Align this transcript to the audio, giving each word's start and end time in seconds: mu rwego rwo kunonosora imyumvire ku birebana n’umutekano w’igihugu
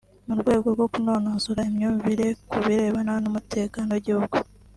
mu 0.27 0.33
rwego 0.41 0.67
rwo 0.75 0.85
kunonosora 0.93 1.61
imyumvire 1.69 2.25
ku 2.49 2.55
birebana 2.65 3.13
n’umutekano 3.23 3.89
w’igihugu 3.93 4.35